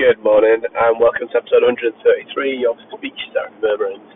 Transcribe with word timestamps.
Good 0.00 0.16
morning 0.24 0.64
and 0.64 0.96
welcome 0.96 1.28
to 1.28 1.36
episode 1.36 1.60
133 1.60 1.92
of 2.64 2.80
Speech 2.88 3.20
Therapy 3.36 3.52
Murmurings. 3.60 4.08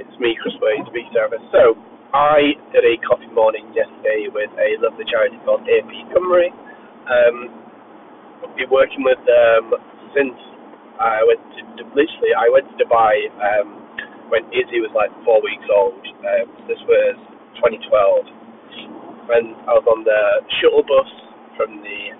It's 0.00 0.16
me, 0.16 0.32
Chris 0.40 0.56
Wade, 0.56 0.88
speech 0.88 1.04
therapist. 1.12 1.44
So, 1.52 1.76
I 2.16 2.56
did 2.72 2.80
a 2.80 2.96
coffee 3.04 3.28
morning 3.28 3.68
yesterday 3.76 4.32
with 4.32 4.48
a 4.56 4.80
lovely 4.80 5.04
charity 5.04 5.36
called 5.44 5.68
AP 5.68 5.92
Cymru. 6.16 6.48
Um, 6.48 7.36
I've 8.40 8.56
been 8.56 8.72
working 8.72 9.04
with 9.04 9.20
them 9.28 9.76
since 10.16 10.32
I 10.96 11.20
went 11.28 11.44
to, 11.76 11.84
literally, 11.92 12.32
I 12.32 12.48
went 12.48 12.72
to 12.72 12.76
Dubai 12.80 13.28
um, 13.36 13.68
when 14.32 14.48
Izzy 14.48 14.80
was 14.80 14.96
like 14.96 15.12
four 15.28 15.44
weeks 15.44 15.68
old. 15.68 16.00
Um, 16.00 16.48
this 16.72 16.80
was 16.88 17.20
2012. 17.60 19.28
And 19.28 19.52
I 19.68 19.76
was 19.76 19.84
on 19.84 20.08
the 20.08 20.40
shuttle 20.56 20.88
bus 20.88 21.12
from 21.60 21.84
the 21.84 22.16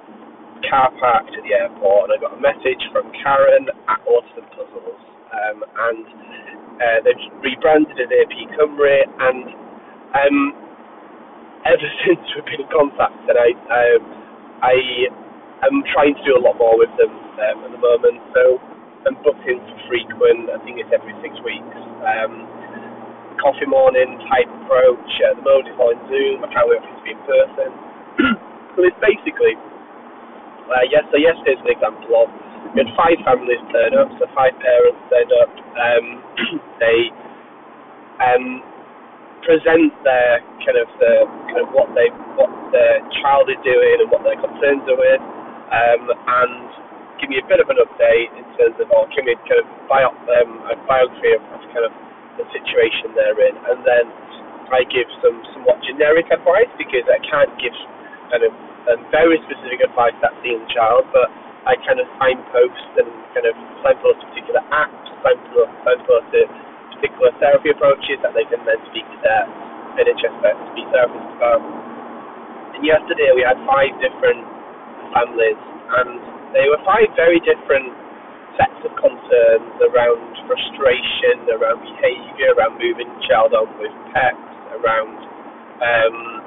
car 0.72 0.88
park 0.96 1.28
to 1.28 1.40
the 1.44 1.52
airport, 1.52 2.08
and 2.08 2.16
I 2.16 2.18
got 2.24 2.32
a 2.32 2.40
message 2.40 2.80
from 2.96 3.12
Karen 3.20 3.68
at 3.92 4.00
Autism 4.08 4.48
Puzzles, 4.56 5.02
um, 5.28 5.60
and 5.60 6.04
uh, 6.80 6.98
they've 7.04 7.24
rebranded 7.44 8.00
as 8.00 8.08
AP 8.08 8.32
Cymru, 8.56 9.04
and 9.04 9.52
um, 10.16 10.38
ever 11.68 11.88
since 12.08 12.24
we've 12.32 12.48
been 12.48 12.64
in 12.64 12.72
contact, 12.72 13.20
and 13.28 13.36
I, 13.36 13.52
um, 13.52 14.02
I 14.64 14.76
am 15.68 15.84
trying 15.92 16.16
to 16.16 16.24
do 16.24 16.40
a 16.40 16.42
lot 16.42 16.56
more 16.56 16.80
with 16.80 16.92
them 16.96 17.12
um, 17.12 17.68
at 17.68 17.70
the 17.76 17.82
moment, 17.84 18.24
so 18.32 18.56
I'm 19.04 19.20
booked 19.20 19.44
in 19.44 19.60
for 19.60 19.76
frequent. 19.92 20.56
I 20.56 20.58
think 20.64 20.80
it's 20.80 20.88
every 20.88 21.12
six 21.20 21.36
weeks. 21.44 21.76
Um, 22.00 22.48
coffee 23.44 23.68
morning 23.68 24.16
type 24.32 24.48
approach. 24.64 25.10
At 25.28 25.36
the 25.36 25.44
moment, 25.44 25.68
it's 25.68 25.76
all 25.76 25.92
in 25.92 26.00
Zoom. 26.08 26.40
I 26.40 26.48
can't 26.48 26.64
wait 26.64 26.80
for 26.80 26.88
it 26.88 26.96
to 26.96 27.04
be 27.04 27.12
in 27.12 27.22
person. 27.28 27.70
so 28.72 28.78
it's 28.88 29.00
basically 29.04 29.60
uh, 30.70 30.84
yes, 30.86 31.02
so 31.10 31.18
yesterday's 31.18 31.60
an 31.64 31.70
example 31.72 32.12
of 32.14 32.28
we 32.72 32.80
had 32.86 32.90
five 32.96 33.18
families 33.26 33.60
turn 33.68 33.92
up, 33.98 34.08
so 34.16 34.24
five 34.32 34.54
parents 34.56 35.00
turned 35.12 35.32
up. 35.44 35.52
Um, 35.76 36.04
they 36.82 36.98
um, 38.22 38.44
present 39.44 39.92
their 40.06 40.40
kind 40.62 40.78
of 40.78 40.88
the 40.96 41.12
kind 41.52 41.60
of 41.60 41.68
what 41.74 41.90
they 41.92 42.08
what 42.38 42.48
their 42.72 43.02
child 43.20 43.50
is 43.52 43.60
doing 43.66 43.96
and 44.00 44.08
what 44.08 44.24
their 44.24 44.38
concerns 44.38 44.84
are 44.88 44.98
with, 44.98 45.22
um, 45.68 46.02
and 46.10 46.64
give 47.20 47.28
me 47.28 47.38
a 47.42 47.46
bit 47.50 47.60
of 47.60 47.68
an 47.68 47.78
update 47.82 48.30
in 48.38 48.46
terms 48.56 48.76
of 48.80 48.88
or 48.94 49.04
give 49.12 49.26
me 49.26 49.36
kind 49.44 49.60
of 49.60 49.66
bio, 49.90 50.08
um, 50.08 50.50
a 50.72 50.74
biography 50.88 51.36
of 51.36 51.42
kind 51.74 51.84
of 51.84 51.92
the 52.40 52.46
situation 52.56 53.12
they're 53.12 53.36
in, 53.52 53.54
and 53.68 53.84
then 53.84 54.04
I 54.72 54.88
give 54.88 55.04
some 55.20 55.36
somewhat 55.52 55.84
generic 55.84 56.32
advice 56.32 56.72
because 56.80 57.04
I 57.04 57.20
can't 57.28 57.52
give 57.60 57.76
kind 58.32 58.48
of 58.48 58.52
um, 58.90 59.00
very 59.14 59.38
specific 59.46 59.84
advice 59.84 60.16
to 60.18 60.30
that 60.30 60.34
teen 60.42 60.62
child, 60.72 61.06
but 61.14 61.30
I 61.68 61.78
kind 61.86 62.02
of 62.02 62.06
signpost 62.18 62.90
and 62.98 63.10
kind 63.34 63.46
of 63.46 63.54
signpost 63.86 64.18
particular 64.26 64.62
apps, 64.74 65.06
signpost, 65.22 65.70
signpost 65.86 66.26
to 66.34 66.40
particular 66.98 67.30
therapy 67.38 67.70
approaches 67.70 68.18
that 68.26 68.34
they 68.34 68.46
can 68.50 68.62
then 68.66 68.78
speak 68.90 69.06
to 69.06 69.18
their 69.22 69.44
NHS 70.02 70.34
speech 70.74 70.88
therapist 70.90 71.28
about. 71.38 71.62
And 72.74 72.82
yesterday 72.82 73.30
we 73.36 73.46
had 73.46 73.58
five 73.68 73.94
different 74.02 74.42
families, 75.14 75.60
and 76.02 76.18
they 76.50 76.66
were 76.66 76.80
five 76.82 77.06
very 77.14 77.38
different 77.46 77.94
sets 78.58 78.80
of 78.84 78.92
concerns 78.98 79.72
around 79.86 80.34
frustration, 80.50 81.46
around 81.54 81.80
behaviour, 81.80 82.52
around 82.58 82.76
moving 82.76 83.08
the 83.08 83.22
child 83.30 83.54
on 83.54 83.70
with 83.78 83.92
PECS, 84.12 84.50
around 84.82 85.16
um, 85.78 86.41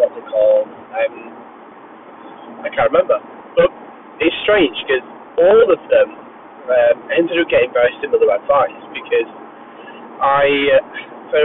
what's 0.00 0.16
it 0.18 0.26
called? 0.26 0.66
Um, 0.66 1.14
I 2.64 2.68
can't 2.74 2.90
remember. 2.90 3.18
But 3.56 3.70
it's 4.20 4.36
strange 4.44 4.76
because 4.84 5.04
all 5.38 5.68
of 5.70 5.80
them 5.88 6.08
um, 6.70 6.96
ended 7.14 7.40
up 7.40 7.48
getting 7.48 7.72
very 7.72 7.92
similar 8.04 8.28
advice 8.34 8.82
because 8.92 9.30
I 10.20 10.44
uh, 10.76 10.84
so 11.32 11.40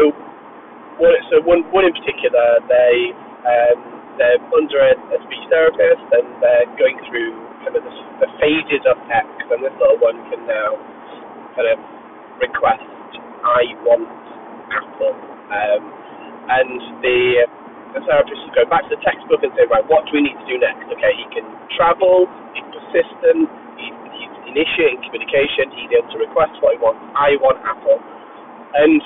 one, 1.00 1.16
so 1.32 1.36
one 1.48 1.64
one 1.72 1.86
in 1.88 1.94
particular 1.96 2.60
they 2.68 3.16
um, 3.48 3.80
they're 4.20 4.42
under 4.56 4.80
a, 4.80 4.94
a 5.16 5.18
speech 5.28 5.46
therapist 5.52 6.04
and 6.12 6.28
they're 6.40 6.70
going 6.80 7.00
through 7.08 7.36
kind 7.64 7.76
of 7.76 7.84
the, 7.84 7.94
the 8.24 8.30
phases 8.40 8.84
of 8.88 8.96
PECS 9.12 9.48
and 9.52 9.60
this 9.64 9.76
little 9.80 10.00
one 10.00 10.20
can 10.32 10.44
now 10.48 10.76
kind 11.56 11.68
of 11.72 11.80
request 12.40 12.84
I 13.44 13.72
want 13.86 14.08
Apple 14.72 15.16
um, 15.52 15.84
and 16.50 16.80
the 17.02 17.48
the 17.96 18.04
therapist 18.04 18.44
will 18.44 18.52
go 18.52 18.68
back 18.68 18.84
to 18.86 18.92
the 18.92 19.02
textbook 19.08 19.40
and 19.40 19.56
say, 19.56 19.64
right, 19.72 19.84
what 19.88 20.04
do 20.06 20.20
we 20.20 20.28
need 20.28 20.36
to 20.36 20.48
do 20.52 20.60
next? 20.60 20.84
Okay, 20.92 21.16
he 21.16 21.26
can 21.32 21.48
travel, 21.80 22.28
he's 22.52 22.68
persistent, 22.76 23.48
he's, 23.80 23.96
he's 24.12 24.34
initiating 24.52 25.00
communication, 25.08 25.72
he's 25.72 25.92
able 25.96 26.12
to 26.12 26.20
request 26.20 26.60
what 26.60 26.76
he 26.76 26.80
wants. 26.84 27.00
I 27.16 27.40
want 27.40 27.64
Apple. 27.64 28.04
And 28.76 29.00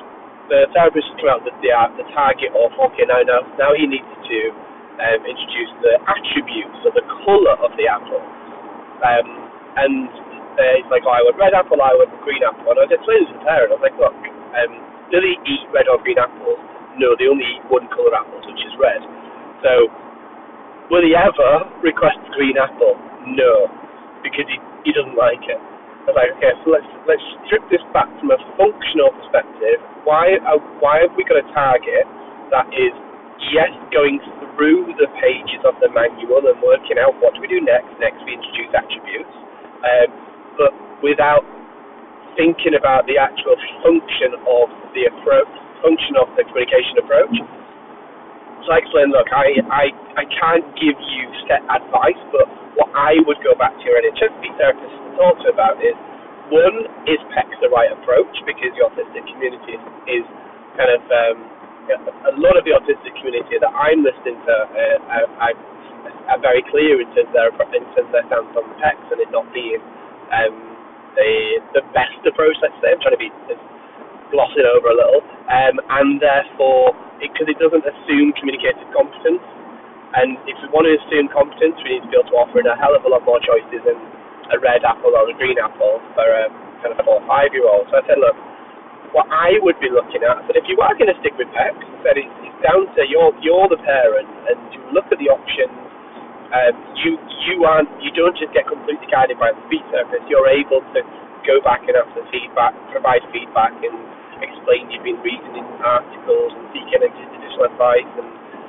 the 0.49 0.65
therapist 0.73 1.05
will 1.13 1.21
come 1.21 1.29
out 1.37 1.41
with 1.45 1.53
the, 1.61 1.69
the 2.01 2.07
target 2.17 2.49
of, 2.57 2.73
okay, 2.89 3.05
now, 3.05 3.21
now, 3.21 3.45
now 3.61 3.71
he 3.77 3.85
needs 3.85 4.09
to 4.09 4.37
um, 4.97 5.21
introduce 5.21 5.71
the 5.85 6.01
attributes 6.09 6.81
or 6.81 6.91
the 6.97 7.05
colour 7.21 7.55
of 7.61 7.69
the 7.77 7.85
apple. 7.85 8.25
Um, 9.05 9.27
and 9.77 10.09
uh, 10.57 10.73
he's 10.81 10.89
like, 10.89 11.05
oh, 11.05 11.13
I 11.13 11.21
want 11.21 11.37
red 11.37 11.53
apple, 11.53 11.77
I 11.77 11.93
want 11.93 12.09
green 12.25 12.41
apple. 12.41 12.73
And 12.73 12.81
I 12.81 12.89
was 12.89 12.91
explaining 12.91 13.29
to 13.29 13.37
the 13.37 13.45
parent, 13.45 13.69
I 13.69 13.77
was 13.77 13.85
like, 13.85 13.97
look, 14.01 14.17
um, 14.57 14.71
do 15.13 15.21
they 15.21 15.37
eat 15.45 15.69
red 15.69 15.85
or 15.85 16.01
green 16.01 16.17
apples? 16.17 16.57
No, 16.97 17.13
they 17.19 17.29
only 17.29 17.45
eat 17.45 17.63
one 17.69 17.85
colour 17.93 18.15
apples, 18.17 18.41
which 18.49 18.63
is 18.65 18.73
red. 18.81 19.01
So, 19.61 19.91
will 20.89 21.05
he 21.05 21.13
ever 21.13 21.69
request 21.85 22.17
a 22.25 22.31
green 22.33 22.57
apple? 22.57 22.97
No, 23.29 23.69
because 24.25 24.47
he, 24.49 24.57
he 24.87 24.91
doesn't 24.95 25.19
like 25.19 25.43
it. 25.45 25.61
I 26.09 26.15
like, 26.17 26.33
okay, 26.41 26.57
so 26.65 26.73
let's 26.73 26.89
let's 27.05 27.21
strip 27.45 27.61
this 27.69 27.83
back 27.93 28.09
from 28.17 28.33
a 28.33 28.39
functional 28.57 29.13
perspective. 29.21 29.77
Why 30.09 30.41
are, 30.41 30.57
why 30.81 31.05
have 31.05 31.13
we 31.13 31.21
got 31.21 31.37
a 31.37 31.47
target 31.53 32.09
that 32.49 32.65
is 32.73 32.93
yes 33.53 33.69
going 33.93 34.17
through 34.57 34.97
the 34.97 35.05
pages 35.21 35.61
of 35.69 35.77
the 35.77 35.93
manual 35.93 36.41
and 36.49 36.57
working 36.65 36.97
out 36.97 37.13
what 37.21 37.37
do 37.37 37.45
we 37.45 37.49
do 37.51 37.61
next? 37.61 37.93
Next 38.01 38.17
we 38.25 38.41
introduce 38.41 38.73
attributes, 38.73 39.35
um, 39.85 40.09
but 40.57 40.73
without 41.05 41.45
thinking 42.33 42.73
about 42.73 43.05
the 43.05 43.21
actual 43.21 43.53
function 43.85 44.33
of 44.49 44.65
the 44.97 45.13
approach 45.13 45.53
function 45.81 46.15
of 46.19 46.27
the 46.35 46.43
communication 46.47 46.99
approach. 46.99 47.35
So 48.67 48.75
I 48.75 48.83
explained, 48.83 49.15
look, 49.15 49.31
I, 49.31 49.47
I, 49.71 49.85
I 50.19 50.25
can't 50.27 50.67
give 50.75 50.97
you 50.99 51.23
set 51.47 51.63
advice, 51.71 52.19
but 52.29 52.45
what 52.75 52.91
I 52.93 53.17
would 53.23 53.39
go 53.41 53.55
back 53.55 53.73
to 53.73 53.83
your 53.87 53.97
NHS 54.03 54.35
therapist 54.59 54.93
and 54.93 55.15
talk 55.15 55.39
to 55.43 55.49
about 55.49 55.79
is, 55.79 55.95
one, 56.51 56.85
is 57.05 57.21
PECS 57.33 57.55
the 57.61 57.69
right 57.71 57.89
approach? 57.93 58.33
Because 58.43 58.73
the 58.75 58.83
autistic 58.83 59.23
community 59.31 59.79
is, 60.09 60.25
kind 60.75 60.91
of, 60.91 61.01
um, 61.07 61.37
a 61.89 62.35
lot 62.37 62.53
of 62.53 62.63
the 62.67 62.77
autistic 62.77 63.15
community 63.17 63.57
that 63.57 63.73
I'm 63.73 64.05
listening 64.05 64.37
to 64.37 64.53
uh, 64.53 65.15
are, 65.41 65.55
are, 66.29 66.41
very 66.41 66.61
clear 66.69 67.01
in 67.01 67.09
terms 67.17 67.31
of 67.31 67.35
their, 67.35 67.49
in 67.73 67.83
terms 67.97 68.05
of 68.05 68.13
their 68.13 68.25
stance 68.29 68.53
on 68.53 68.65
PECS 68.77 69.07
and 69.11 69.19
it 69.19 69.29
not 69.33 69.49
being 69.49 69.81
um, 70.29 70.55
the, 71.17 71.31
the 71.73 71.83
best 71.91 72.21
approach, 72.23 72.55
let's 72.61 72.77
say. 72.81 72.93
I'm 72.93 73.01
trying 73.01 73.17
to 73.17 73.21
be 73.21 73.33
as 73.49 73.57
gloss 74.29 74.53
it 74.57 74.65
over 74.65 74.93
a 74.93 74.97
little, 74.97 75.21
um, 75.49 75.75
and 76.01 76.21
therefore, 76.21 76.93
because 77.17 77.49
it, 77.49 77.57
it, 77.57 77.59
doesn't 77.59 77.85
assume 77.85 78.33
communicative 78.37 78.85
competence, 78.93 79.41
and 80.17 80.37
if 80.49 80.57
we 80.61 80.67
want 80.73 80.89
to 80.89 80.93
assume 80.97 81.29
competence, 81.29 81.77
we 81.85 81.97
need 81.97 82.03
to 82.05 82.09
be 82.09 82.17
able 82.17 82.29
to 82.33 82.37
offer 82.37 82.61
in 82.61 82.67
a 82.69 82.77
hell 82.77 82.93
of 82.93 83.05
a 83.05 83.09
lot 83.09 83.25
more 83.25 83.41
choices 83.41 83.81
than 83.85 83.97
a 84.53 84.57
red 84.57 84.81
apple 84.81 85.13
or 85.13 85.29
a 85.29 85.35
green 85.37 85.57
apple 85.61 86.01
for 86.17 86.25
a 86.25 86.49
kind 86.81 86.93
of 86.93 86.97
four 87.05 87.21
or 87.21 87.25
five 87.29 87.53
year 87.53 87.65
old. 87.69 87.85
So 87.93 88.01
I 88.01 88.03
said, 88.09 88.17
look, 88.17 88.33
what 89.13 89.29
I 89.29 89.57
would 89.61 89.77
be 89.81 89.89
looking 89.89 90.21
at, 90.21 90.45
but 90.45 90.57
if 90.57 90.65
you 90.69 90.77
are 90.81 90.93
going 90.93 91.09
to 91.09 91.17
stick 91.21 91.33
with 91.37 91.49
PECS, 91.53 91.85
then 92.05 92.15
it's, 92.17 92.35
it's 92.45 92.57
down 92.61 92.85
to 92.85 93.01
you're 93.09 93.33
you're 93.41 93.69
the 93.69 93.81
parent, 93.81 94.29
and 94.49 94.57
you 94.73 94.81
look 94.93 95.09
at 95.09 95.17
the 95.17 95.29
options. 95.29 95.73
Um, 96.49 96.73
you 96.97 97.17
you 97.45 97.65
aren't 97.65 97.89
you 98.01 98.09
don't 98.13 98.37
just 98.37 98.53
get 98.53 98.65
completely 98.65 99.05
guided 99.09 99.37
by 99.37 99.53
the 99.53 99.61
speech. 99.69 99.85
You're 100.29 100.49
able 100.49 100.81
to 100.81 100.99
go 101.45 101.61
back 101.61 101.85
and 101.85 101.97
ask 101.97 102.09
for 102.13 102.25
feedback, 102.29 102.73
provide 102.93 103.25
feedback, 103.33 103.73
and 103.81 103.97
you've 104.77 105.05
been 105.05 105.21
reading 105.25 105.53
in 105.57 105.65
articles 105.81 106.51
and 106.53 106.65
seeking 106.75 107.01
additional 107.01 107.65
advice, 107.65 108.09
and 108.19 108.27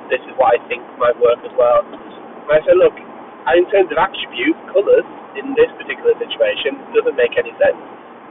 this 0.09 0.21
is 0.25 0.33
what 0.35 0.55
I 0.55 0.59
think 0.67 0.81
might 0.97 1.17
work 1.21 1.39
as 1.45 1.53
well. 1.55 1.85
And 1.85 2.49
I 2.49 2.59
said, 2.65 2.77
look, 2.81 2.95
in 2.97 3.65
terms 3.69 3.89
of 3.93 3.97
attributes, 3.97 4.59
colours 4.73 5.07
in 5.37 5.53
this 5.55 5.69
particular 5.77 6.13
situation 6.17 6.77
doesn't 6.93 7.17
make 7.17 7.37
any 7.37 7.53
sense, 7.61 7.79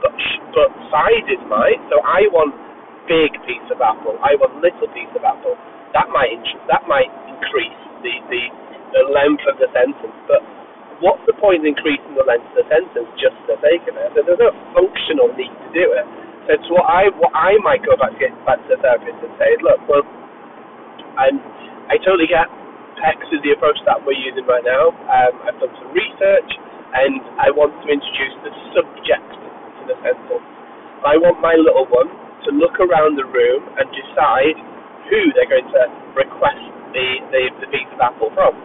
but 0.03 0.13
but 0.53 0.69
sizes 0.91 1.41
might. 1.47 1.79
So 1.89 1.99
I 2.03 2.27
want 2.29 2.53
big 3.09 3.33
piece 3.47 3.65
of 3.73 3.81
apple, 3.81 4.15
I 4.21 4.37
want 4.37 4.61
little 4.61 4.87
piece 4.93 5.11
of 5.17 5.23
apple. 5.25 5.55
That 5.95 6.07
might 6.13 6.39
that 6.69 6.85
might 6.87 7.11
increase 7.27 7.81
the 8.05 8.13
the, 8.29 8.43
the 8.95 9.03
length 9.11 9.43
of 9.49 9.57
the 9.57 9.67
sentence, 9.73 10.15
but 10.29 10.43
what's 11.01 11.23
the 11.25 11.35
point 11.41 11.65
in 11.65 11.73
increasing 11.73 12.13
the 12.13 12.23
length 12.23 12.45
of 12.53 12.63
the 12.63 12.67
sentence 12.69 13.09
just 13.17 13.35
for 13.43 13.57
the 13.57 13.59
sake 13.65 13.83
of 13.89 13.97
it? 13.97 14.07
So 14.13 14.21
there's 14.23 14.39
no 14.39 14.53
functional 14.77 15.33
need 15.33 15.51
to 15.51 15.69
do 15.73 15.85
it. 15.97 16.05
So 16.67 16.75
what 16.79 16.87
I 16.89 17.09
what 17.19 17.33
I 17.35 17.55
might 17.63 17.83
go 17.85 17.95
back 17.99 18.15
to 18.15 18.19
get 18.19 18.33
back 18.47 18.59
to 18.63 18.67
the 18.75 18.79
therapist 18.81 19.19
and 19.23 19.33
say, 19.39 19.55
look, 19.63 19.79
well, 19.87 20.05
I'm 21.19 21.37
I 21.91 21.97
totally 22.03 22.27
get 22.27 22.47
PECS 23.01 23.29
is 23.37 23.41
the 23.43 23.53
approach 23.57 23.79
that 23.87 24.01
we're 24.05 24.17
using 24.19 24.45
right 24.47 24.63
now. 24.65 24.91
Um, 25.11 25.33
I've 25.47 25.57
done 25.59 25.73
some 25.81 25.91
research. 25.95 26.51
and 26.93 27.21
I 27.41 27.49
want 27.51 27.73
to 27.83 27.87
introduce 27.89 28.35
the 28.45 28.51
subject 28.75 29.29
to 29.33 29.81
the 29.89 29.97
sentence. 30.05 30.45
I 31.03 31.17
want 31.19 31.39
my 31.41 31.55
little 31.57 31.87
one 31.89 32.09
to 32.47 32.49
look 32.55 32.77
around 32.79 33.17
the 33.19 33.27
room 33.27 33.63
and 33.79 33.87
decide 33.91 34.57
who 35.09 35.19
they're 35.35 35.49
going 35.49 35.67
to 35.69 35.83
request 36.15 36.63
the, 36.95 37.07
the, 37.33 37.43
the 37.65 37.69
piece 37.73 37.89
of 37.95 37.99
apple 38.01 38.31
from. 38.35 38.55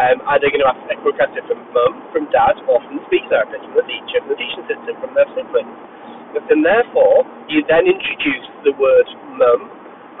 Um, 0.00 0.24
are 0.26 0.40
they 0.40 0.50
going 0.52 0.64
to 0.64 0.70
ask, 0.70 0.80
request 1.04 1.36
it 1.36 1.44
from 1.48 1.60
mum, 1.72 1.92
from 2.12 2.26
dad, 2.32 2.58
or 2.68 2.80
from 2.84 2.98
the 3.00 3.04
speech 3.08 3.26
therapist, 3.30 3.64
from 3.70 3.76
the 3.80 3.86
teacher, 3.88 4.18
from 4.24 4.30
the 4.34 4.40
teaching 4.40 4.62
assistant, 4.66 4.96
from 5.00 5.12
their 5.16 5.28
siblings? 5.36 5.72
And 6.36 6.60
therefore, 6.60 7.24
you 7.48 7.64
then 7.64 7.88
introduce 7.88 8.46
the 8.64 8.76
word 8.76 9.08
mum 9.40 9.60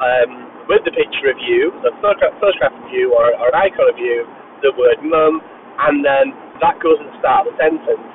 um, 0.00 0.30
with 0.70 0.80
the 0.88 0.94
picture 0.94 1.28
of 1.28 1.38
you, 1.40 1.72
the 1.84 1.92
photograph, 2.00 2.72
of 2.72 2.88
you, 2.92 3.12
or, 3.12 3.32
or 3.36 3.48
an 3.52 3.58
icon 3.58 3.88
of 3.92 3.98
you, 4.00 4.24
the 4.64 4.72
word 4.76 5.00
mum, 5.04 5.40
and 5.84 6.00
then 6.00 6.32
that 6.64 6.80
goes 6.80 6.96
at 7.00 7.06
the 7.12 7.16
start 7.20 7.46
of 7.46 7.52
the 7.52 7.56
sentence. 7.60 8.08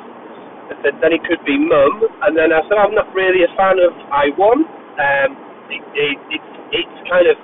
I 0.69 0.75
said, 0.81 0.97
then 1.03 1.13
it 1.13 1.21
could 1.27 1.43
be 1.45 1.59
mum, 1.59 2.01
and 2.25 2.33
then 2.33 2.49
I 2.49 2.65
said, 2.65 2.81
I'm 2.81 2.95
not 2.97 3.11
really 3.13 3.45
a 3.45 3.51
fan 3.53 3.77
of 3.77 3.93
I 4.09 4.33
one. 4.39 4.65
Um, 4.97 5.29
it, 5.69 5.83
it, 5.93 6.17
it's, 6.33 6.51
it's 6.73 6.97
kind 7.09 7.29
of 7.29 7.37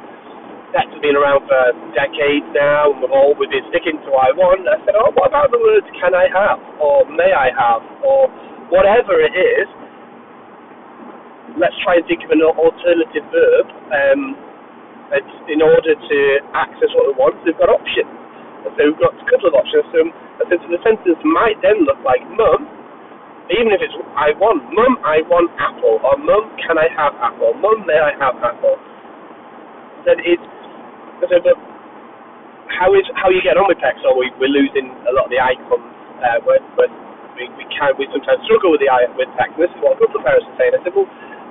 that's 0.74 0.94
been 1.02 1.18
around 1.18 1.50
for 1.50 1.74
decades 1.98 2.46
now, 2.54 2.94
and 2.94 3.02
we've 3.02 3.14
all 3.14 3.34
been 3.34 3.66
sticking 3.74 3.98
to 4.06 4.10
I 4.14 4.30
one. 4.38 4.66
I 4.70 4.78
said, 4.86 4.94
oh, 4.94 5.10
what 5.18 5.34
about 5.34 5.50
the 5.50 5.58
words 5.58 5.86
can 5.98 6.14
I 6.14 6.30
have, 6.30 6.62
or 6.78 7.10
may 7.10 7.34
I 7.34 7.50
have, 7.50 7.82
or 8.06 8.30
whatever 8.70 9.18
it 9.18 9.34
is, 9.34 9.66
let's 11.58 11.76
try 11.82 11.98
and 11.98 12.06
think 12.06 12.22
of 12.28 12.32
an 12.36 12.44
alternative 12.44 13.26
verb. 13.34 13.66
Um, 13.90 14.22
in 15.50 15.66
order 15.66 15.98
to 15.98 16.18
access 16.54 16.90
what 16.94 17.10
we 17.10 17.14
want, 17.18 17.34
we've 17.42 17.58
got 17.58 17.74
options. 17.74 18.14
So 18.62 18.78
we've 18.78 19.02
got 19.02 19.18
a 19.18 19.26
couple 19.26 19.50
of 19.50 19.56
options. 19.58 19.82
So, 19.90 20.00
the 20.46 20.82
sentence 20.86 21.20
might 21.26 21.58
then 21.66 21.84
look 21.90 21.98
like 22.06 22.22
mum, 22.38 22.70
even 23.50 23.74
if 23.74 23.82
it's 23.82 23.96
I 24.14 24.38
want, 24.38 24.62
mum, 24.70 25.02
I 25.02 25.26
want 25.26 25.50
apple, 25.58 25.98
or 26.06 26.16
mum, 26.22 26.54
can 26.62 26.78
I 26.78 26.86
have 26.94 27.18
apple? 27.18 27.58
Mum, 27.58 27.82
may 27.90 27.98
I 27.98 28.14
have 28.22 28.38
apple? 28.38 28.78
Then 30.06 30.22
it's 30.22 30.46
so, 31.26 31.36
but 31.42 31.58
how 32.78 32.94
is 32.94 33.04
how 33.18 33.34
you 33.34 33.42
get 33.42 33.58
on 33.58 33.66
with 33.68 33.82
PECS? 33.82 34.06
Or 34.06 34.16
we, 34.16 34.30
we're 34.38 34.54
losing 34.54 34.94
a 35.10 35.12
lot 35.18 35.28
of 35.28 35.32
the 35.34 35.42
icons. 35.42 35.82
Uh, 36.22 36.40
we, 36.46 37.50
we 37.58 37.66
can 37.74 37.98
we 37.98 38.06
sometimes 38.14 38.40
struggle 38.46 38.72
with 38.72 38.86
the 38.86 38.90
with 39.18 39.28
PECS. 39.34 39.58
And 39.58 39.62
this 39.66 39.72
is 39.74 39.80
what 39.82 39.98
a 39.98 40.06
of 40.06 40.22
parents 40.22 40.46
are 40.46 40.58
saying. 40.62 40.78
I 40.78 40.80
said, 40.86 40.94
well, 40.94 41.10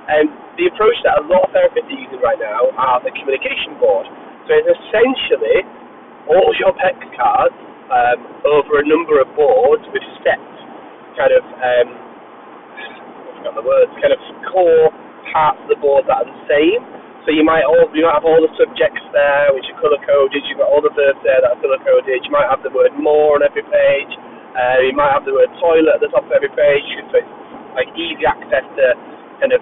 um, 0.09 0.27
the 0.57 0.65
approach 0.67 0.97
that 1.05 1.21
a 1.21 1.23
lot 1.29 1.45
of 1.45 1.49
therapists 1.53 1.87
are 1.87 1.99
using 1.99 2.19
right 2.19 2.39
now 2.41 2.73
are 2.75 2.99
the 3.05 3.13
communication 3.13 3.77
board. 3.77 4.09
So 4.49 4.57
it's 4.57 4.69
essentially 4.69 5.61
all 6.25 6.49
your 6.57 6.73
PECS 6.73 7.05
cards 7.13 7.57
um, 7.93 8.19
over 8.45 8.81
a 8.81 8.85
number 8.85 9.21
of 9.21 9.29
boards 9.37 9.85
with 9.93 10.05
set 10.25 10.41
kind 11.17 11.33
of, 11.35 11.43
um, 11.43 11.87
I 11.93 13.29
forgot 13.41 13.53
the 13.59 13.65
words, 13.65 13.91
kind 13.99 14.13
of 14.13 14.21
core 14.49 14.89
parts 15.35 15.59
of 15.65 15.69
the 15.69 15.79
board 15.83 16.07
that 16.07 16.23
are 16.23 16.29
the 16.29 16.41
same. 16.47 16.81
So 17.27 17.35
you 17.35 17.43
might 17.43 17.67
all 17.67 17.91
you 17.91 18.07
might 18.07 18.15
have 18.15 18.25
all 18.25 18.39
the 18.39 18.49
subjects 18.55 19.03
there 19.11 19.51
which 19.53 19.67
are 19.69 19.77
colour 19.77 19.99
coded. 20.01 20.41
You've 20.47 20.63
got 20.63 20.71
all 20.71 20.81
the 20.81 20.93
verbs 20.95 21.19
there 21.21 21.43
that 21.43 21.51
are 21.51 21.59
colour 21.61 21.77
coded. 21.83 22.23
You 22.23 22.31
might 22.31 22.47
have 22.47 22.63
the 22.63 22.71
word 22.71 22.95
more 22.95 23.37
on 23.37 23.43
every 23.43 23.61
page. 23.67 24.13
Uh, 24.55 24.81
you 24.87 24.95
might 24.95 25.11
have 25.13 25.27
the 25.27 25.35
word 25.35 25.51
toilet 25.61 25.99
at 25.99 26.01
the 26.01 26.09
top 26.09 26.25
of 26.25 26.31
every 26.31 26.49
page. 26.49 26.87
So 27.11 27.21
it's 27.21 27.33
like 27.75 27.91
easy 27.93 28.23
access 28.23 28.65
to 28.65 28.85
kind 29.43 29.51
of 29.53 29.61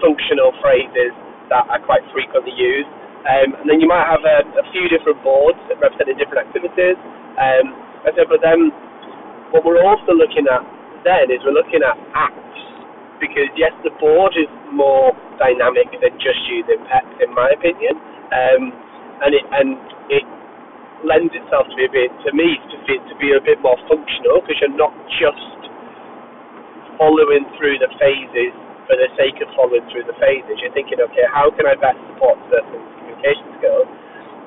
functional 0.00 0.54
phrases 0.62 1.12
that 1.50 1.64
are 1.68 1.82
quite 1.82 2.04
frequently 2.12 2.54
used. 2.54 2.90
Um, 3.28 3.58
and 3.60 3.66
then 3.66 3.78
you 3.82 3.88
might 3.90 4.06
have 4.06 4.22
a, 4.24 4.46
a, 4.56 4.64
few 4.72 4.88
different 4.88 5.20
boards 5.26 5.58
that 5.68 5.76
representing 5.82 6.16
different 6.16 6.48
activities. 6.48 6.96
Um, 7.36 7.76
but 8.06 8.40
then 8.40 8.72
what 9.50 9.66
we're 9.66 9.84
also 9.84 10.14
looking 10.14 10.46
at 10.48 10.62
then 11.04 11.28
is 11.28 11.42
we're 11.44 11.56
looking 11.56 11.82
at 11.82 11.98
apps 12.14 12.58
because 13.18 13.50
yes, 13.58 13.74
the 13.82 13.92
board 13.98 14.32
is 14.38 14.48
more 14.70 15.10
dynamic 15.38 15.90
than 15.98 16.14
just 16.22 16.38
using 16.46 16.78
PECS 16.86 17.26
in 17.26 17.30
my 17.34 17.50
opinion, 17.50 17.98
um, 18.30 18.62
and 19.26 19.30
it 19.34 19.44
and 19.50 19.68
it 20.10 20.24
lends 21.02 21.34
itself 21.34 21.66
to 21.70 21.74
be 21.74 21.86
a 21.86 21.92
bit 21.92 22.10
to 22.26 22.30
me 22.34 22.58
to 22.70 22.76
be, 22.86 22.94
to 23.10 23.14
be 23.18 23.34
a 23.34 23.42
bit 23.42 23.58
more 23.62 23.78
functional 23.86 24.42
because 24.42 24.58
you're 24.62 24.78
not 24.78 24.94
just 25.18 25.58
following 26.98 27.46
through 27.58 27.78
the 27.78 27.90
phases 27.98 28.54
for 28.88 28.96
the 28.96 29.12
sake 29.20 29.36
of 29.44 29.52
following 29.52 29.84
through 29.92 30.08
the 30.08 30.16
phases. 30.16 30.56
You're 30.64 30.72
thinking, 30.72 30.98
okay, 31.12 31.28
how 31.28 31.52
can 31.52 31.68
I 31.68 31.76
best 31.76 32.00
support 32.08 32.40
certain 32.48 32.80
communication 32.98 33.46
skills? 33.60 33.88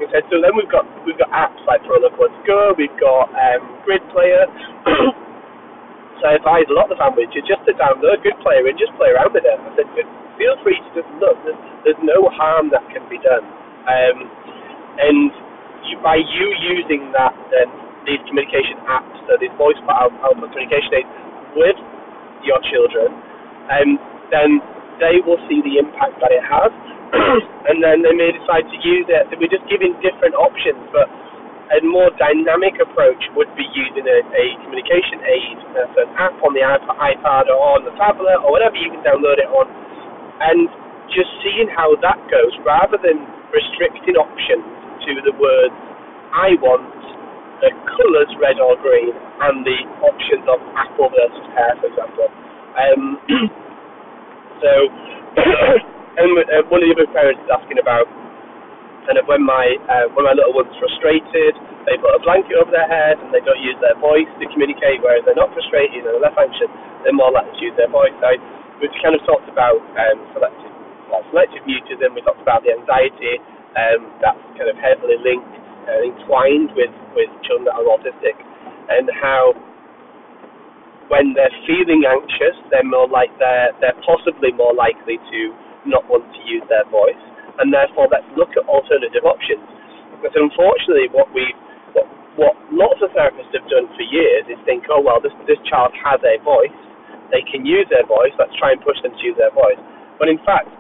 Okay, 0.01 0.25
so 0.33 0.41
then 0.41 0.57
we've 0.57 0.67
got 0.73 0.81
we've 1.05 1.21
got 1.21 1.29
apps 1.29 1.61
like 1.69 1.85
Proloquo2Go, 1.85 2.73
we've 2.73 2.97
got 2.97 3.29
um, 3.38 3.61
Grid 3.85 4.01
Player. 4.09 4.49
so 6.17 6.23
I 6.25 6.41
advise 6.41 6.65
a 6.73 6.75
lot 6.75 6.89
of 6.89 6.97
families 6.97 7.29
to 7.38 7.45
just 7.45 7.61
to 7.69 7.77
download 7.77 8.25
Grid 8.25 8.41
Player 8.41 8.65
and 8.65 8.73
just 8.81 8.97
play 8.97 9.13
around 9.13 9.38
with 9.38 9.45
it. 9.45 9.53
I 9.53 9.69
said, 9.77 9.85
feel 10.41 10.57
free 10.65 10.81
to 10.81 10.89
just 10.97 11.09
look. 11.21 11.38
There's, 11.45 11.61
there's 11.85 12.01
no 12.01 12.25
harm 12.33 12.73
that 12.73 12.81
can 12.89 13.05
be 13.13 13.21
done. 13.21 13.45
Um, 13.85 14.17
and 14.97 15.29
you, 15.85 16.01
by 16.01 16.17
you 16.17 16.45
using 16.57 17.13
that, 17.13 17.38
then 17.53 17.69
these 18.09 18.21
communication 18.25 18.81
apps, 18.89 19.13
so 19.29 19.38
these 19.38 19.53
voice 19.53 19.77
output 19.85 20.49
communication 20.49 21.05
aids 21.05 21.13
with 21.53 21.77
your 22.41 22.57
children, 22.73 23.13
um, 23.69 24.01
then 24.31 24.63
they 25.03 25.19
will 25.23 25.39
see 25.51 25.61
the 25.61 25.77
impact 25.77 26.17
that 26.23 26.31
it 26.33 26.43
has, 26.43 26.71
and 27.69 27.83
then 27.83 28.01
they 28.01 28.15
may 28.15 28.31
decide 28.33 28.65
to 28.65 28.77
use 28.81 29.05
it. 29.11 29.27
We're 29.35 29.51
just 29.51 29.67
giving 29.67 29.93
different 29.99 30.33
options, 30.39 30.81
but 30.95 31.07
a 31.71 31.79
more 31.87 32.11
dynamic 32.19 32.79
approach 32.83 33.19
would 33.35 33.51
be 33.55 33.63
using 33.71 34.03
a, 34.03 34.17
a 34.23 34.45
communication 34.67 35.23
aid, 35.23 35.57
so 35.95 36.03
an 36.03 36.11
app 36.19 36.35
on 36.43 36.51
the 36.55 36.63
iPad 36.63 37.47
or 37.47 37.59
on 37.79 37.87
the 37.87 37.95
tablet 37.95 38.39
or 38.43 38.51
whatever 38.51 38.75
you 38.75 38.91
can 38.91 39.03
download 39.03 39.39
it 39.39 39.47
on, 39.51 39.67
and 40.43 40.67
just 41.11 41.31
seeing 41.43 41.67
how 41.71 41.95
that 42.03 42.19
goes 42.31 42.53
rather 42.63 42.99
than 42.99 43.23
restricting 43.51 44.15
options 44.19 44.63
to 45.07 45.11
the 45.27 45.33
words 45.39 45.75
I 46.31 46.55
want, 46.63 46.87
the 47.59 47.71
colours 47.87 48.31
red 48.39 48.59
or 48.59 48.75
green, 48.79 49.11
and 49.15 49.63
the 49.67 49.79
options 50.03 50.45
of 50.47 50.59
apple 50.75 51.11
versus 51.11 51.45
pear, 51.55 51.75
for 51.79 51.87
example. 51.91 52.27
Um, 52.79 53.03
So, 54.61 54.71
and 56.21 56.29
uh, 56.37 56.63
one 56.69 56.85
of 56.85 56.87
the 56.87 56.95
other 56.95 57.09
parents 57.11 57.41
is 57.41 57.49
asking 57.49 57.81
about 57.81 58.05
kind 59.09 59.17
of 59.17 59.25
when 59.25 59.41
my 59.41 59.75
uh, 59.89 60.07
when 60.13 60.29
my 60.29 60.35
little 60.37 60.53
one's 60.53 60.73
frustrated, 60.77 61.57
they 61.89 61.97
put 61.97 62.13
a 62.13 62.21
blanket 62.21 62.53
over 62.61 62.69
their 62.69 62.85
head 62.85 63.17
and 63.17 63.33
they 63.33 63.41
don't 63.41 63.61
use 63.61 63.77
their 63.81 63.97
voice 63.97 64.29
to 64.37 64.45
communicate. 64.53 65.01
Whereas 65.01 65.25
they're 65.25 65.37
not 65.37 65.49
frustrated 65.53 66.05
and 66.05 66.13
they're 66.13 66.21
less 66.21 66.37
anxious, 66.37 66.69
they're 67.01 67.17
more 67.17 67.33
likely 67.33 67.57
to 67.57 67.62
use 67.62 67.75
their 67.77 67.89
voice. 67.89 68.13
So 68.21 68.29
we've 68.77 68.93
kind 69.01 69.17
of 69.17 69.21
talked 69.25 69.50
about 69.50 69.81
um, 69.97 70.17
selective 70.38 70.71
selective 71.33 71.63
mutism. 71.67 72.15
We 72.15 72.21
talked 72.24 72.41
about 72.41 72.63
the 72.63 72.71
anxiety 72.71 73.41
um, 73.75 74.07
that's 74.24 74.41
kind 74.55 74.69
of 74.69 74.77
heavily 74.79 75.17
linked 75.19 75.55
and 75.89 76.13
entwined 76.13 76.71
with 76.77 76.93
with 77.17 77.29
children 77.43 77.67
that 77.67 77.75
are 77.75 77.88
autistic, 77.89 78.38
and 78.93 79.09
how 79.17 79.57
when 81.12 81.36
they're 81.36 81.51
feeling 81.68 82.08
anxious, 82.08 82.56
they're 82.72 82.88
more 82.88 83.12
like 83.12 83.30
they're 83.36 83.75
they're 83.84 84.00
possibly 84.08 84.56
more 84.56 84.72
likely 84.72 85.20
to 85.20 85.39
not 85.84 86.08
want 86.08 86.24
to 86.32 86.41
use 86.48 86.63
their 86.72 86.88
voice, 86.88 87.20
and 87.60 87.68
therefore 87.68 88.08
let's 88.08 88.25
look 88.39 88.56
at 88.56 88.63
alternative 88.72 89.27
options. 89.27 89.62
Because 90.15 90.32
unfortunately, 90.39 91.12
what 91.12 91.27
we 91.36 91.51
what, 91.91 92.08
what 92.39 92.56
lots 92.72 93.03
of 93.03 93.12
therapists 93.12 93.51
have 93.51 93.68
done 93.68 93.91
for 93.91 94.06
years 94.08 94.48
is 94.48 94.56
think, 94.63 94.88
oh 94.88 95.03
well, 95.03 95.20
this 95.20 95.36
this 95.51 95.60
child 95.68 95.91
has 96.00 96.24
a 96.24 96.39
voice, 96.48 96.80
they 97.27 97.44
can 97.44 97.68
use 97.68 97.91
their 97.91 98.08
voice. 98.08 98.32
Let's 98.39 98.56
try 98.56 98.72
and 98.72 98.80
push 98.80 98.96
them 99.03 99.12
to 99.12 99.22
use 99.22 99.36
their 99.36 99.51
voice. 99.51 99.80
But 100.15 100.32
in 100.32 100.39
fact, 100.48 100.72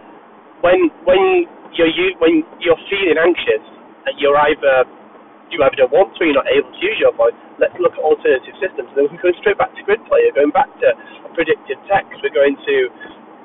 when 0.63 0.87
when 1.03 1.43
you're 1.75 1.91
you, 1.91 2.15
when 2.23 2.47
you're 2.63 2.79
feeling 2.87 3.19
anxious, 3.19 3.63
you're 4.15 4.39
either 4.39 4.87
you 5.51 5.61
either 5.63 5.87
don't 5.87 5.93
want 5.93 6.15
to, 6.17 6.25
you're 6.25 6.35
not 6.35 6.49
able 6.49 6.71
to 6.71 6.81
use 6.81 6.97
your 6.97 7.13
voice, 7.13 7.35
let's 7.59 7.75
look 7.77 7.93
at 7.95 8.03
alternative 8.03 8.55
systems. 8.57 8.89
And 8.91 8.95
then 8.95 9.03
we 9.07 9.15
can 9.15 9.21
go 9.21 9.31
straight 9.39 9.59
back 9.59 9.75
to 9.75 9.81
grid 9.83 10.01
player, 10.07 10.31
going 10.33 10.51
back 10.55 10.71
to 10.81 10.87
predictive 11.35 11.79
text. 11.87 12.15
We're 12.23 12.35
going 12.35 12.55
to 12.55 12.75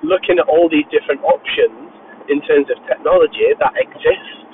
looking 0.06 0.38
at 0.38 0.46
all 0.46 0.70
these 0.70 0.86
different 0.92 1.22
options 1.24 1.90
in 2.28 2.42
terms 2.44 2.68
of 2.70 2.76
technology 2.86 3.54
that 3.58 3.72
exist 3.78 4.46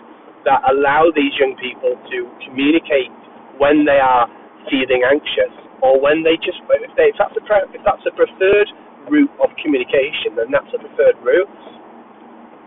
that 0.44 0.60
allow 0.68 1.08
these 1.14 1.32
young 1.38 1.54
people 1.58 1.94
to 2.10 2.18
communicate 2.44 3.10
when 3.58 3.86
they 3.86 3.98
are 3.98 4.26
feeling 4.68 5.02
anxious 5.06 5.52
or 5.82 5.98
when 5.98 6.22
they 6.22 6.38
just 6.38 6.58
if, 6.82 6.92
they, 6.94 7.10
if 7.10 7.16
that's 7.18 7.34
a 7.34 7.42
if 7.74 7.82
that's 7.82 8.04
a 8.06 8.14
preferred 8.14 8.68
route 9.10 9.32
of 9.42 9.50
communication 9.58 10.34
then 10.38 10.50
that's 10.50 10.70
a 10.74 10.78
preferred 10.78 11.18
route 11.22 11.50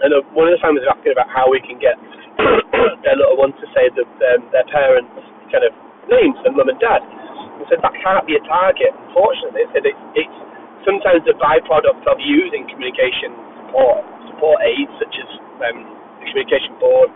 and 0.04 0.12
uh, 0.12 0.20
one 0.36 0.52
of 0.52 0.54
the 0.56 0.62
families 0.64 0.84
is 0.84 0.92
asking 0.92 1.16
about 1.16 1.30
how 1.32 1.48
we 1.48 1.60
can 1.64 1.80
get 1.80 1.96
their 3.06 3.18
little 3.18 3.38
one 3.38 3.54
to 3.58 3.66
say 3.76 3.90
that 3.94 4.10
um, 4.36 4.42
their 4.52 4.68
parents 4.72 5.12
kind 5.52 5.64
of 5.64 5.74
names 6.10 6.38
and 6.46 6.56
mum 6.56 6.70
and 6.70 6.80
dad. 6.82 7.02
And 7.02 7.64
said 7.72 7.80
that 7.82 7.96
can't 8.04 8.26
be 8.28 8.36
a 8.36 8.44
target, 8.44 8.92
unfortunately. 9.10 9.64
They 9.64 9.70
said 9.72 9.84
it's, 9.88 10.04
it's 10.18 10.38
sometimes 10.84 11.24
a 11.26 11.36
byproduct 11.40 12.04
of 12.06 12.18
using 12.20 12.68
communication 12.68 13.32
support 13.66 14.04
support 14.36 14.60
aids 14.68 14.92
such 15.00 15.16
as 15.16 15.30
um, 15.64 15.88
the 16.20 16.26
communication 16.32 16.76
board, 16.80 17.10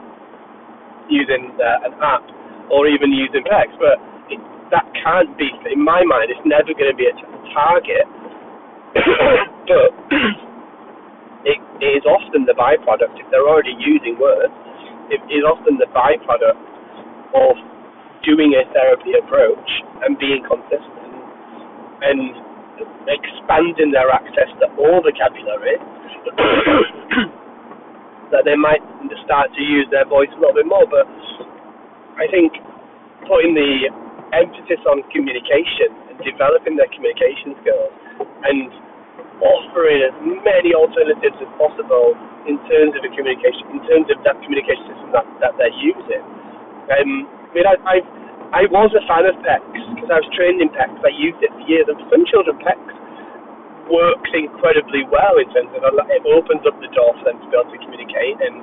using 1.11 1.51
uh, 1.59 1.87
an 1.87 1.93
app, 1.99 2.23
or 2.71 2.87
even 2.87 3.11
using 3.11 3.43
PECS. 3.43 3.75
But 3.75 3.99
it, 4.31 4.39
that 4.71 4.87
can't 5.03 5.35
be, 5.35 5.51
in 5.71 5.83
my 5.83 6.03
mind, 6.07 6.31
it's 6.31 6.43
never 6.47 6.71
going 6.71 6.91
to 6.91 6.97
be 6.97 7.07
a 7.11 7.15
target. 7.51 8.07
but 9.67 9.91
it 11.51 11.59
is 11.83 12.03
often 12.07 12.47
the 12.47 12.55
byproduct, 12.55 13.19
if 13.19 13.27
they're 13.31 13.47
already 13.47 13.75
using 13.79 14.15
words, 14.19 14.53
it 15.09 15.21
is 15.29 15.43
often 15.45 15.77
the 15.77 15.85
byproduct 15.93 16.57
of 17.33 17.55
doing 18.25 18.53
a 18.57 18.65
therapy 18.73 19.13
approach 19.17 19.69
and 20.05 20.17
being 20.17 20.43
consistent 20.45 21.09
and 22.01 22.33
expanding 23.09 23.91
their 23.91 24.09
access 24.11 24.47
to 24.61 24.67
all 24.79 25.01
vocabulary 25.01 25.77
that 28.31 28.45
they 28.45 28.55
might 28.55 28.81
start 29.25 29.51
to 29.53 29.61
use 29.61 29.87
their 29.89 30.05
voice 30.05 30.29
a 30.33 30.39
little 30.39 30.55
bit 30.55 30.67
more. 30.69 30.85
But 30.85 31.07
I 32.17 32.27
think 32.29 32.53
putting 33.25 33.53
the 33.53 33.89
emphasis 34.33 34.79
on 34.85 35.01
communication 35.09 35.89
and 36.09 36.17
developing 36.21 36.77
their 36.77 36.89
communication 36.93 37.55
skills 37.61 37.93
and 38.45 38.69
offering 39.41 40.03
as 40.03 40.13
many 40.43 40.75
alternatives 40.75 41.37
as 41.39 41.49
possible 41.55 42.13
in 42.45 42.59
terms 42.67 42.93
of 42.97 43.01
a 43.05 43.11
communication, 43.15 43.63
in 43.71 43.79
terms 43.87 44.07
of 44.11 44.19
that 44.25 44.35
communication 44.43 44.88
that, 45.41 45.55
they're 45.57 45.73
using. 45.79 46.23
Um, 46.89 47.11
I 47.27 47.51
mean, 47.53 47.67
I, 47.67 47.75
I, 47.85 47.97
I 48.49 48.63
was 48.69 48.89
a 48.97 49.03
fan 49.05 49.29
of 49.29 49.37
PECS 49.45 49.83
because 49.93 50.09
I 50.09 50.19
was 50.21 50.29
trained 50.33 50.61
in 50.61 50.69
PECS. 50.73 50.99
I 51.05 51.13
used 51.13 51.41
it 51.41 51.53
for 51.53 51.63
years, 51.65 51.85
and 51.89 51.97
for 52.01 52.07
some 52.13 52.23
children, 52.29 52.57
PECS 52.61 52.93
works 53.89 54.29
incredibly 54.37 55.03
well 55.09 55.41
in 55.41 55.49
terms 55.49 55.73
of 55.73 55.81
it 55.81 56.23
opens 56.29 56.61
up 56.69 56.77
the 56.77 56.89
door 56.93 57.11
for 57.17 57.25
them 57.25 57.41
to 57.41 57.45
be 57.49 57.55
able 57.57 57.73
to 57.73 57.79
communicate 57.81 58.37
and 58.37 58.61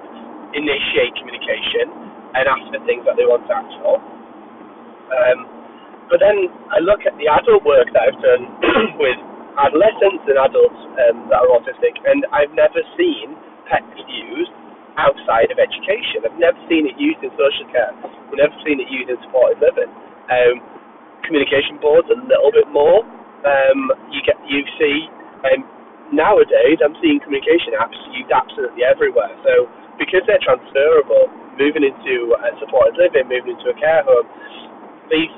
initiate 0.55 1.13
communication 1.19 1.91
and 2.39 2.47
ask 2.47 2.63
for 2.71 2.79
things 2.87 3.03
that 3.05 3.19
they 3.19 3.27
want 3.27 3.43
to 3.51 3.55
ask 3.55 3.73
for. 3.83 3.99
Um, 3.99 5.39
but 6.07 6.23
then 6.23 6.47
I 6.71 6.79
look 6.79 7.03
at 7.03 7.19
the 7.19 7.27
adult 7.27 7.67
work 7.67 7.91
that 7.91 8.03
I've 8.07 8.23
done 8.23 8.45
with 9.03 9.19
adolescents 9.59 10.23
and 10.31 10.39
adults 10.39 10.81
um, 11.11 11.27
that 11.35 11.43
are 11.43 11.51
autistic, 11.59 11.99
and 12.07 12.23
I've 12.31 12.55
never 12.55 12.79
seen 12.95 13.35
PECS 13.67 13.99
outside 15.07 15.55
of 15.55 15.63
education. 15.63 16.27
I've 16.27 16.37
never 16.37 16.59
seen 16.67 16.91
it 16.91 16.99
used 16.99 17.23
in 17.23 17.31
social 17.39 17.67
care. 17.71 17.95
I've 17.95 18.35
never 18.35 18.57
seen 18.67 18.83
it 18.83 18.91
used 18.91 19.07
in 19.07 19.17
supported 19.23 19.63
living. 19.63 19.91
Um, 20.27 20.59
communication 21.23 21.79
boards 21.79 22.11
a 22.11 22.19
little 22.19 22.51
bit 22.51 22.67
more. 22.75 23.07
Um, 23.47 23.95
you 24.11 24.19
get 24.27 24.35
you 24.51 24.67
see 24.79 25.07
um, 25.47 25.63
nowadays 26.11 26.83
I'm 26.83 26.99
seeing 26.99 27.23
communication 27.23 27.79
apps 27.79 27.95
used 28.11 28.35
absolutely 28.35 28.83
everywhere. 28.83 29.31
So 29.47 29.71
because 30.03 30.27
they're 30.27 30.43
transferable, 30.43 31.31
moving 31.57 31.87
into 31.87 32.35
a 32.37 32.51
supported 32.59 32.99
living, 32.99 33.31
moving 33.31 33.55
into 33.55 33.71
a 33.71 33.77
care 33.79 34.03
home, 34.03 34.27
these 35.09 35.31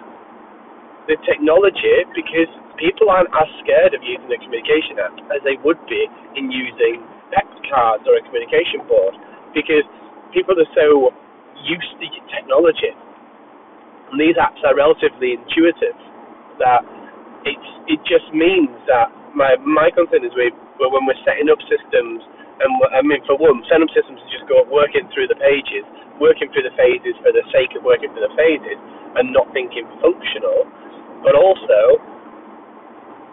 the 1.09 1.17
technology 1.25 2.05
because 2.13 2.49
people 2.77 3.09
aren't 3.09 3.33
as 3.33 3.49
scared 3.65 3.97
of 3.97 4.05
using 4.05 4.29
a 4.29 4.39
communication 4.45 5.01
app 5.01 5.17
as 5.33 5.41
they 5.41 5.57
would 5.65 5.81
be 5.89 6.05
in 6.37 6.53
using 6.53 7.01
PECS 7.33 7.57
cards 7.73 8.05
or 8.05 8.21
a 8.21 8.23
communication 8.29 8.85
board 8.85 9.17
because 9.55 9.87
people 10.33 10.57
are 10.57 10.73
so 10.75 11.13
used 11.65 11.93
to 12.01 12.07
technology. 12.33 12.93
And 14.13 14.17
these 14.17 14.37
apps 14.41 14.61
are 14.65 14.73
relatively 14.73 15.37
intuitive 15.37 15.97
that 16.59 16.83
it's 17.45 17.71
it 17.87 18.01
just 18.09 18.27
means 18.35 18.73
that 18.89 19.13
my 19.37 19.55
my 19.63 19.93
concern 19.93 20.25
is 20.25 20.33
we 20.35 20.51
when 20.81 21.05
we're 21.05 21.23
setting 21.23 21.53
up 21.53 21.61
systems 21.69 22.25
and 22.59 22.71
I 22.91 23.05
mean 23.05 23.23
for 23.29 23.37
one 23.39 23.63
setting 23.69 23.85
up 23.85 23.93
systems 23.95 24.19
to 24.19 24.29
just 24.33 24.49
go 24.49 24.65
working 24.67 25.07
through 25.13 25.29
the 25.31 25.39
pages, 25.39 25.85
working 26.19 26.51
through 26.51 26.67
the 26.67 26.75
phases 26.75 27.15
for 27.21 27.31
the 27.31 27.45
sake 27.53 27.77
of 27.77 27.85
working 27.85 28.11
through 28.17 28.27
the 28.27 28.35
phases 28.35 28.79
and 29.21 29.31
not 29.31 29.47
thinking 29.53 29.87
functional 30.01 30.67
but 31.23 31.35
also 31.35 31.99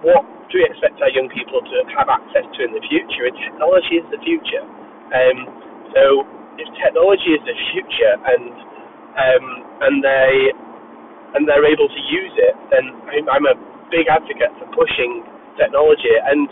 what 0.06 0.26
do 0.52 0.62
we 0.62 0.66
expect 0.70 1.02
our 1.02 1.10
young 1.10 1.30
people 1.34 1.62
to 1.62 1.78
have 1.98 2.10
access 2.10 2.46
to 2.46 2.60
in 2.62 2.72
the 2.74 2.84
future? 2.86 3.26
And 3.26 3.36
technology 3.42 3.98
is 3.98 4.06
the 4.14 4.22
future. 4.22 4.62
Um, 5.10 5.65
so 5.96 6.28
if 6.60 6.68
technology 6.76 7.32
is 7.32 7.44
the 7.48 7.56
future 7.72 8.16
and 8.20 8.52
um, 9.16 9.46
and 9.80 9.96
they 10.04 10.52
and 11.36 11.48
they're 11.48 11.68
able 11.68 11.88
to 11.88 12.02
use 12.12 12.36
it, 12.40 12.56
then 12.72 12.92
I'm 13.28 13.48
a 13.48 13.56
big 13.92 14.08
advocate 14.08 14.56
for 14.60 14.68
pushing 14.76 15.24
technology. 15.60 16.16
And 16.16 16.48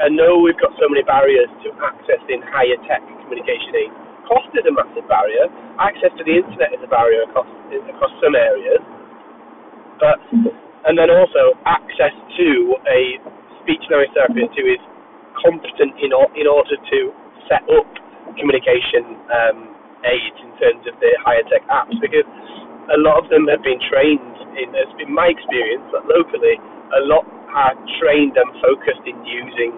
I 0.00 0.08
know 0.12 0.40
we've 0.40 0.60
got 0.60 0.76
so 0.76 0.88
many 0.88 1.04
barriers 1.04 1.48
to 1.64 1.72
accessing 1.80 2.44
higher 2.52 2.76
tech 2.84 3.00
communication 3.24 3.72
aids. 3.76 3.96
Cost 4.28 4.52
is 4.52 4.64
a 4.68 4.74
massive 4.74 5.08
barrier. 5.08 5.48
Access 5.80 6.12
to 6.20 6.22
the 6.24 6.36
internet 6.40 6.72
is 6.76 6.82
a 6.84 6.90
barrier 6.90 7.24
across 7.28 7.48
across 7.68 8.12
some 8.20 8.36
areas. 8.36 8.82
But 10.00 10.20
and 10.88 10.96
then 10.96 11.08
also 11.08 11.56
access 11.64 12.12
to 12.12 12.48
a 12.88 13.00
speech 13.60 13.82
language 13.88 14.12
therapist 14.12 14.52
who 14.56 14.66
is 14.68 14.82
competent 15.40 15.96
in, 16.00 16.12
in 16.36 16.46
order 16.46 16.76
to 16.76 16.98
set 17.48 17.64
up 17.72 17.88
communication 18.34 19.14
um, 19.30 19.58
aids 20.02 20.38
in 20.42 20.52
terms 20.58 20.82
of 20.90 20.94
the 20.98 21.10
higher 21.22 21.46
tech 21.46 21.62
apps 21.70 21.94
because 22.02 22.26
a 22.94 22.98
lot 23.02 23.18
of 23.22 23.30
them 23.30 23.46
have 23.50 23.62
been 23.62 23.78
trained 23.90 24.36
in, 24.58 24.72
in 24.74 25.10
my 25.12 25.30
experience, 25.30 25.86
locally, 26.06 26.58
a 26.96 27.02
lot 27.06 27.26
are 27.52 27.74
trained 27.98 28.36
and 28.36 28.48
focused 28.62 29.04
in 29.08 29.16
using 29.24 29.72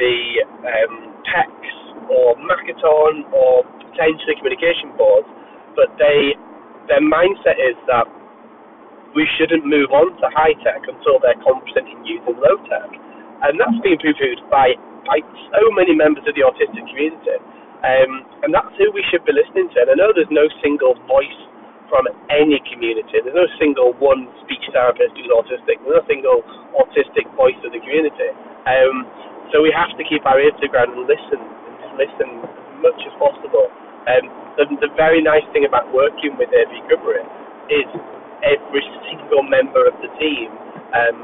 the 0.00 0.16
um, 0.64 0.94
PECS 1.28 1.76
or 2.08 2.34
Makaton 2.40 3.28
or 3.30 3.62
potentially 3.78 4.34
communication 4.40 4.90
boards, 4.96 5.28
but 5.76 5.92
they 6.00 6.34
their 6.88 7.04
mindset 7.04 7.54
is 7.60 7.78
that 7.86 8.08
we 9.14 9.26
shouldn't 9.38 9.62
move 9.62 9.90
on 9.94 10.10
to 10.18 10.26
high 10.34 10.54
tech 10.62 10.82
until 10.86 11.22
they're 11.22 11.38
competent 11.42 11.86
in 11.86 11.98
using 12.02 12.34
low 12.38 12.58
tech. 12.66 12.90
And 13.46 13.58
that's 13.58 13.78
been 13.82 13.98
poo-pooed 13.98 14.42
by, 14.50 14.74
by 15.06 15.22
so 15.52 15.62
many 15.72 15.96
members 15.96 16.24
of 16.28 16.34
the 16.34 16.44
autistic 16.44 16.84
community. 16.88 17.38
Um, 17.80 18.28
and 18.44 18.52
that's 18.52 18.72
who 18.76 18.92
we 18.92 19.00
should 19.08 19.24
be 19.24 19.32
listening 19.32 19.72
to. 19.72 19.76
And 19.84 19.88
I 19.92 19.96
know 19.96 20.12
there's 20.12 20.30
no 20.32 20.44
single 20.60 20.96
voice 21.08 21.40
from 21.88 22.06
any 22.30 22.60
community. 22.70 23.18
There's 23.24 23.34
no 23.34 23.48
single 23.58 23.96
one 23.98 24.28
speech 24.44 24.62
therapist 24.70 25.16
who's 25.16 25.32
autistic. 25.32 25.80
There's 25.82 25.98
no 25.98 26.04
single 26.06 26.38
autistic 26.76 27.26
voice 27.34 27.58
of 27.64 27.72
the 27.72 27.80
community. 27.80 28.30
Um, 28.68 29.08
so 29.50 29.64
we 29.64 29.74
have 29.74 29.90
to 29.98 30.04
keep 30.06 30.22
our 30.28 30.38
ears 30.38 30.54
to 30.62 30.68
the 30.68 30.70
ground 30.70 30.94
and 30.94 31.08
listen, 31.08 31.40
and 31.40 31.92
listen 31.98 32.28
as 32.46 32.78
much 32.78 33.00
as 33.02 33.14
possible. 33.18 33.66
Um, 34.06 34.24
the, 34.54 34.64
the 34.86 34.92
very 34.94 35.18
nice 35.24 35.44
thing 35.50 35.66
about 35.66 35.90
working 35.90 36.38
with 36.38 36.52
AP 36.54 36.72
Cymru 36.86 37.20
is 37.72 37.88
every 38.46 38.84
single 39.10 39.42
member 39.42 39.84
of 39.84 39.96
the 40.00 40.10
team 40.20 40.48
um, 40.94 41.16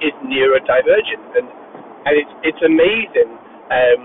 is 0.00 0.14
neurodivergent, 0.22 1.24
and 1.34 1.46
and 2.06 2.14
it's 2.14 2.34
it's 2.46 2.62
amazing 2.62 3.30
um, 3.74 4.02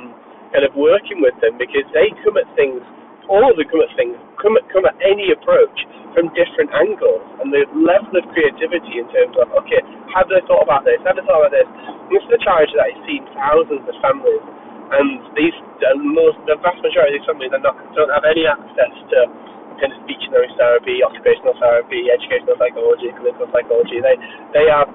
kind 0.52 0.66
of 0.66 0.74
working 0.76 1.22
with 1.22 1.38
them 1.40 1.56
because 1.62 1.86
they 1.94 2.10
come 2.26 2.36
at 2.36 2.50
things, 2.58 2.82
all 3.30 3.46
of 3.46 3.56
them 3.56 3.68
come 3.70 3.82
at 3.86 3.94
things, 3.96 4.18
come 4.42 4.58
at 4.58 4.66
come 4.74 4.84
at 4.90 4.98
any 5.06 5.32
approach 5.32 5.78
from 6.18 6.28
different 6.36 6.74
angles, 6.76 7.24
and 7.40 7.54
the 7.54 7.64
level 7.78 8.12
of 8.20 8.26
creativity 8.36 9.00
in 9.00 9.08
terms 9.14 9.38
of 9.40 9.54
okay, 9.64 9.80
have 10.18 10.28
they 10.28 10.42
thought 10.50 10.66
about 10.66 10.84
this? 10.84 11.00
Have 11.06 11.16
they 11.16 11.26
thought 11.26 11.46
about 11.46 11.56
this? 11.56 11.70
This 12.12 12.22
is 12.26 12.32
a 12.36 12.42
challenge 12.44 12.74
that 12.76 12.90
I've 12.92 13.02
seen 13.08 13.24
thousands 13.38 13.86
of 13.86 13.96
families, 14.04 14.44
and 14.98 15.08
these 15.38 15.56
the 15.80 15.94
most 16.02 16.42
the 16.50 16.58
vast 16.60 16.82
majority 16.84 17.16
of 17.16 17.24
these 17.24 17.28
families 17.30 17.54
are 17.54 17.64
not 17.64 17.78
don't 17.96 18.12
have 18.12 18.26
any 18.28 18.50
access 18.50 18.94
to 19.14 19.20
kind 19.80 19.94
of 19.94 20.00
speech 20.06 20.22
and 20.28 20.34
language 20.36 20.58
therapy, 20.60 21.02
occupational 21.06 21.56
therapy, 21.58 22.10
educational 22.12 22.58
psychology, 22.60 23.10
clinical 23.16 23.48
psychology. 23.54 24.02
They 24.04 24.18
they 24.54 24.68
are 24.70 24.86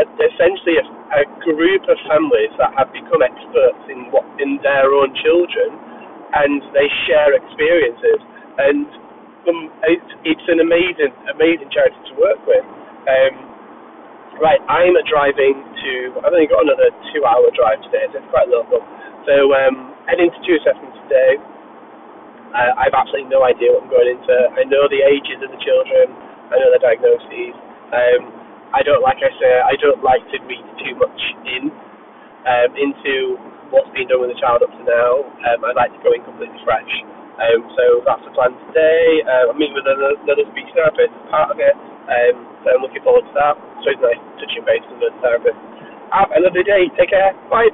essentially 0.00 0.76
a, 0.80 0.86
a 1.20 1.24
group 1.44 1.84
of 1.88 1.96
families 2.08 2.52
that 2.60 2.72
have 2.76 2.92
become 2.92 3.22
experts 3.24 3.82
in 3.90 4.12
what 4.12 4.24
in 4.40 4.60
their 4.62 4.88
own 4.92 5.12
children, 5.22 5.70
and 6.36 6.62
they 6.76 6.88
share 7.08 7.34
experiences. 7.34 8.20
And 8.60 8.86
um, 9.48 9.60
it's 9.88 10.10
it's 10.24 10.46
an 10.48 10.60
amazing 10.60 11.12
amazing 11.32 11.70
charity 11.72 11.98
to 12.10 12.14
work 12.20 12.40
with. 12.46 12.64
Um, 13.08 13.34
right, 14.42 14.60
I'm 14.68 14.96
driving 15.08 15.56
to. 15.60 15.92
I've 16.24 16.34
only 16.34 16.48
got 16.50 16.64
another 16.64 16.90
two-hour 17.12 17.48
drive 17.56 17.80
today, 17.88 18.06
so 18.12 18.20
it's 18.20 18.30
quite 18.32 18.48
local. 18.48 18.82
So 19.26 19.54
um, 19.56 19.94
heading 20.08 20.30
to 20.30 20.40
two 20.46 20.56
assessments 20.60 20.98
today 21.08 21.40
I, 22.54 22.88
I've 22.88 22.96
absolutely 22.96 23.28
no 23.32 23.44
idea 23.44 23.72
what 23.74 23.84
I'm 23.84 23.92
going 23.92 24.10
into. 24.16 24.36
I 24.56 24.64
know 24.68 24.86
the 24.88 25.02
ages 25.04 25.40
of 25.44 25.50
the 25.52 25.60
children. 25.60 26.12
I 26.52 26.60
know 26.60 26.70
their 26.72 26.84
diagnoses. 26.84 27.56
Um, 27.92 28.22
I 28.76 28.84
don't, 28.84 29.00
like 29.00 29.24
I 29.24 29.32
say, 29.40 29.52
I 29.64 29.74
don't 29.80 30.04
like 30.04 30.22
to 30.36 30.38
read 30.44 30.66
too 30.84 30.94
much 31.00 31.20
in 31.48 31.72
um, 32.46 32.70
into 32.76 33.40
what's 33.72 33.90
been 33.96 34.06
done 34.08 34.22
with 34.22 34.32
the 34.36 34.40
child 34.40 34.62
up 34.62 34.70
to 34.70 34.82
now. 34.84 35.24
Um, 35.50 35.58
I 35.64 35.72
like 35.74 35.92
to 35.96 36.00
go 36.04 36.12
in 36.12 36.22
completely 36.22 36.60
fresh. 36.62 36.92
Um, 37.40 37.60
so 37.76 37.84
that's 38.04 38.22
the 38.24 38.32
plan 38.36 38.52
today. 38.70 39.24
Uh, 39.24 39.52
I'm 39.52 39.58
meeting 39.58 39.76
with 39.76 39.88
another, 39.88 40.16
another 40.24 40.46
speech 40.52 40.70
therapist 40.76 41.12
as 41.12 41.26
part 41.32 41.48
of 41.52 41.58
it. 41.60 41.74
Um, 41.74 42.36
so 42.64 42.66
I'm 42.76 42.82
looking 42.84 43.02
forward 43.04 43.24
to 43.26 43.34
that. 43.36 43.56
So 43.84 43.92
it's 43.96 44.02
nice 44.04 44.20
touching 44.40 44.64
base 44.64 44.84
with 44.92 45.00
the 45.04 45.10
therapist. 45.24 45.58
Have 46.12 46.32
a 46.32 46.40
lovely 46.40 46.64
day. 46.64 46.88
Take 46.96 47.12
care. 47.12 47.32
Bye. 47.50 47.72